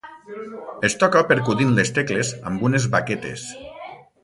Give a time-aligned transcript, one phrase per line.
[0.89, 3.47] Es toca percudint les tecles amb unes baquetes.